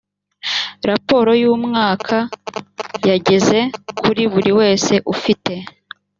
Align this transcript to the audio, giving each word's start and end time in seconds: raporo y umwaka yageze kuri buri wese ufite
raporo 0.89 1.31
y 1.41 1.45
umwaka 1.55 2.17
yageze 3.09 3.59
kuri 3.99 4.23
buri 4.33 4.51
wese 4.59 4.93
ufite 5.13 5.53